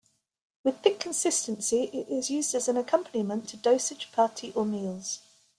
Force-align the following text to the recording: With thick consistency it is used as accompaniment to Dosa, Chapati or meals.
With 0.63 0.81
thick 0.81 0.99
consistency 0.99 1.83
it 1.93 2.09
is 2.09 2.31
used 2.31 2.55
as 2.55 2.67
accompaniment 2.67 3.47
to 3.49 3.57
Dosa, 3.57 3.93
Chapati 3.95 4.51
or 4.57 4.65
meals. 4.65 5.19